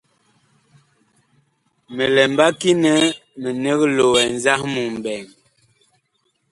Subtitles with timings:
[1.95, 2.93] Mi lɛ mbaki nɛ
[3.41, 5.27] minig loɛ nzahmu ɓɛɛŋ.